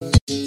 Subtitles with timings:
[0.00, 0.45] beautiful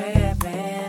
[0.00, 0.79] tripping.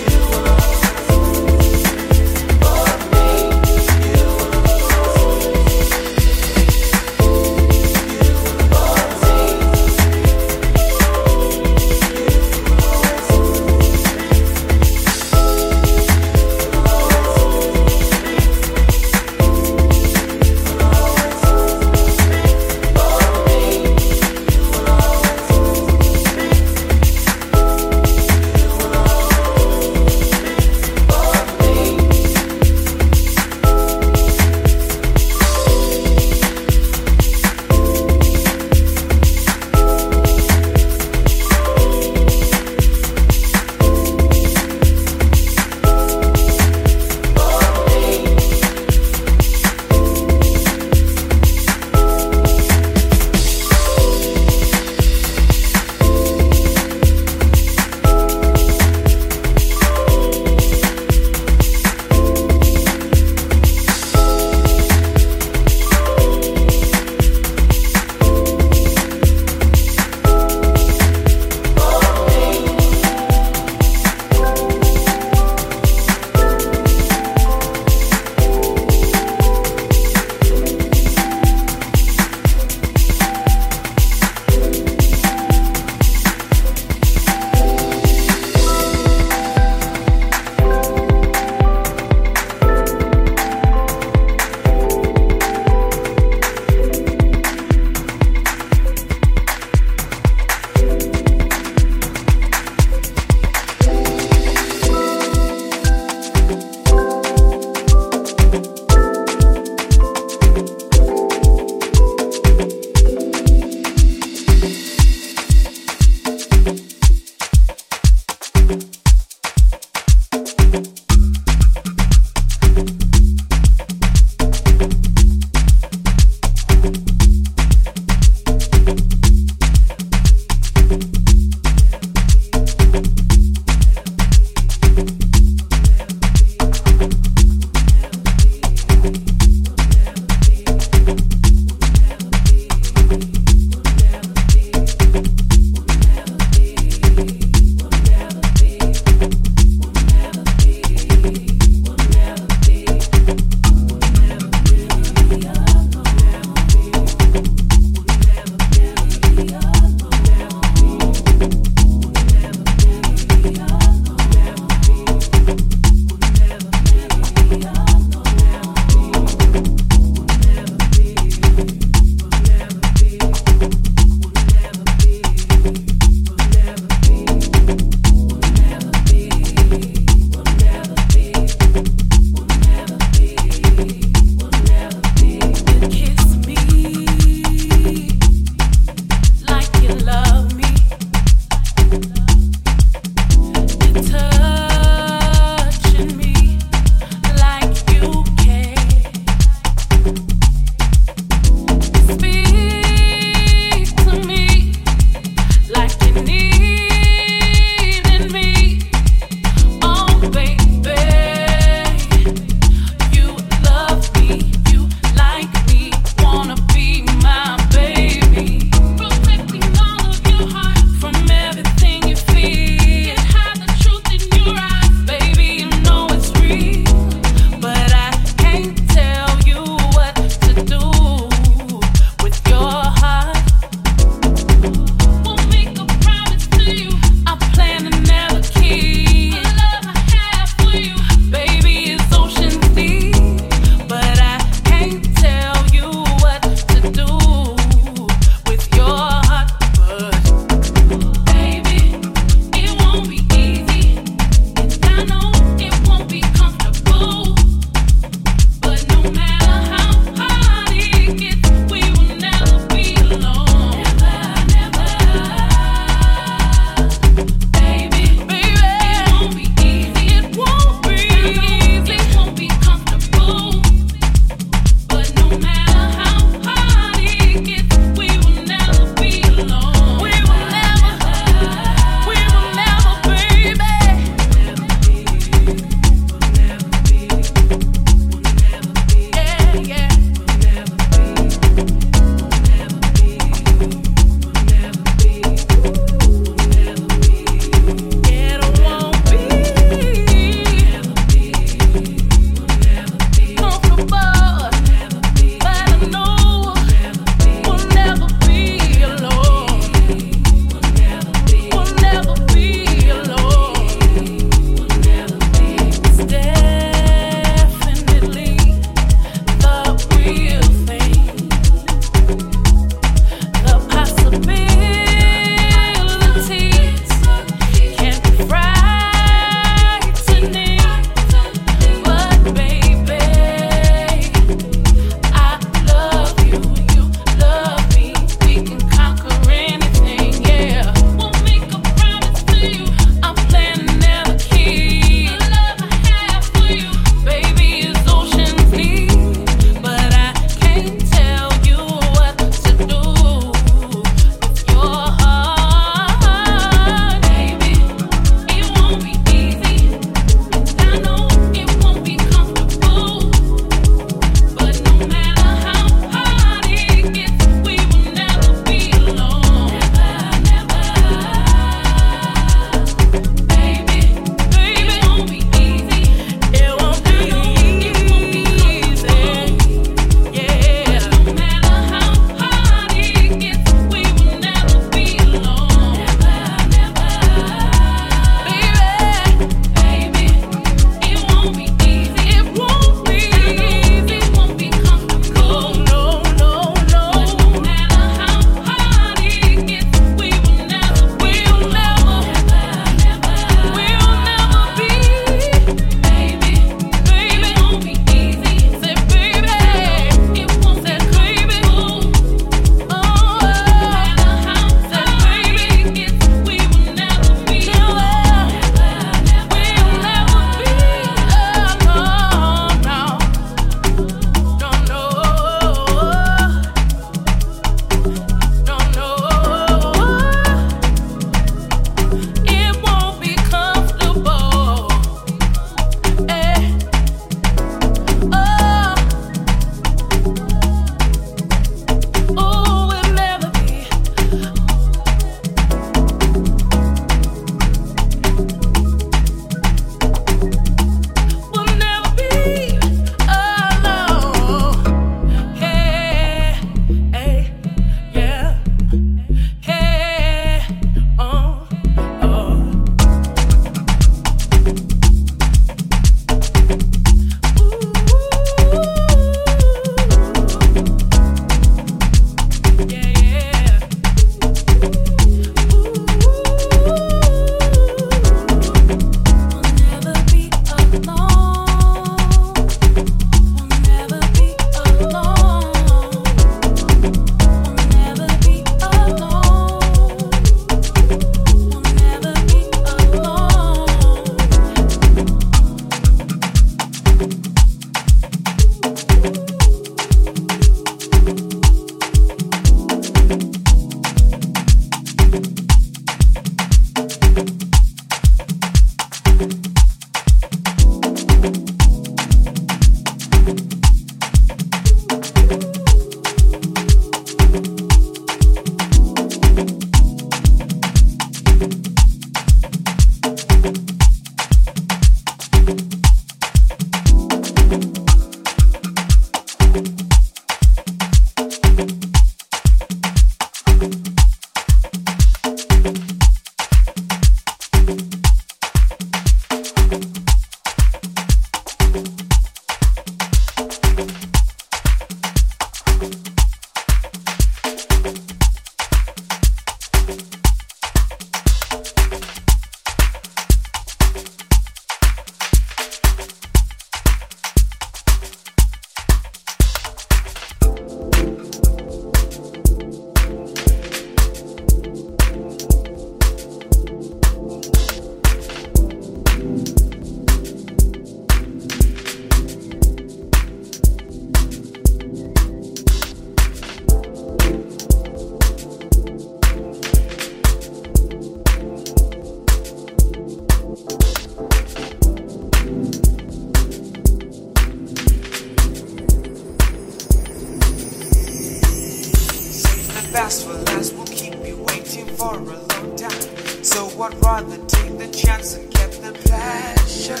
[597.04, 600.00] Rather take the chance and get the pleasure.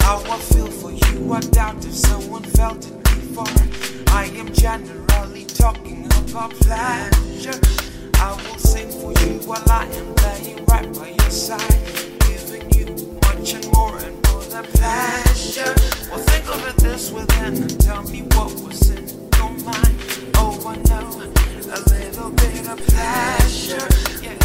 [0.00, 3.46] How I feel for you, I doubt if someone felt it before.
[4.14, 7.58] I am generally talking about pleasure.
[8.14, 11.82] I will sing for you while I am laying right by your side,
[12.20, 15.74] giving you much and more and more than pleasure.
[16.10, 19.04] Well, think of it this way then and tell me what was in
[19.36, 19.96] your mind.
[20.36, 23.88] Oh, I know a little bit of pleasure.
[24.22, 24.38] Yeah,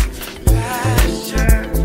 [0.46, 1.81] pleasure.